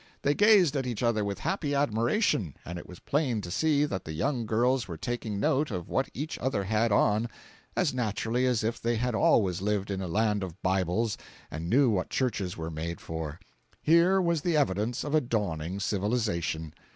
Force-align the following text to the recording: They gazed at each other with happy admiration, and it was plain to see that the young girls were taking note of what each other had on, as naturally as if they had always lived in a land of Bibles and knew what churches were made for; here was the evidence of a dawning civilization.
They 0.23 0.33
gazed 0.33 0.75
at 0.75 0.87
each 0.87 1.03
other 1.03 1.23
with 1.23 1.37
happy 1.41 1.75
admiration, 1.75 2.55
and 2.65 2.79
it 2.79 2.89
was 2.89 2.97
plain 2.97 3.39
to 3.41 3.51
see 3.51 3.85
that 3.85 4.03
the 4.03 4.13
young 4.13 4.47
girls 4.47 4.87
were 4.87 4.97
taking 4.97 5.39
note 5.39 5.69
of 5.69 5.89
what 5.89 6.09
each 6.15 6.39
other 6.39 6.63
had 6.63 6.91
on, 6.91 7.29
as 7.77 7.93
naturally 7.93 8.47
as 8.47 8.63
if 8.63 8.81
they 8.81 8.95
had 8.95 9.13
always 9.13 9.61
lived 9.61 9.91
in 9.91 10.01
a 10.01 10.07
land 10.07 10.41
of 10.41 10.59
Bibles 10.63 11.19
and 11.51 11.69
knew 11.69 11.91
what 11.91 12.09
churches 12.09 12.57
were 12.57 12.71
made 12.71 12.99
for; 12.99 13.39
here 13.83 14.19
was 14.19 14.41
the 14.41 14.57
evidence 14.57 15.03
of 15.03 15.13
a 15.13 15.21
dawning 15.21 15.79
civilization. 15.79 16.73